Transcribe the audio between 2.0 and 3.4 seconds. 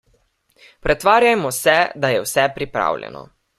da je vse pripravljeno.